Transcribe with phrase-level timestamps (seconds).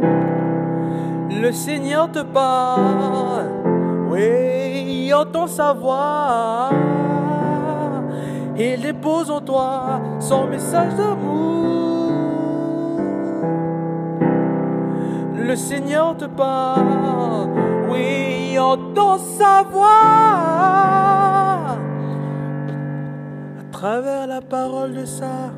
[0.00, 3.46] Le Seigneur te parle,
[4.10, 6.70] oui, entend sa voix.
[8.56, 11.78] Il dépose en toi son message d'amour.
[15.34, 17.50] Le Seigneur te parle,
[17.88, 19.86] oui, entend sa voix.
[23.60, 25.52] À travers la parole de ça